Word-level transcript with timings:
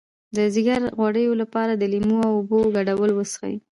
د 0.35 0.37
ځیګر 0.53 0.79
د 0.85 0.87
غوړ 0.97 1.15
لپاره 1.41 1.73
د 1.75 1.83
لیمو 1.93 2.17
او 2.27 2.33
اوبو 2.39 2.57
ګډول 2.75 3.11
وڅښئ 3.13 3.55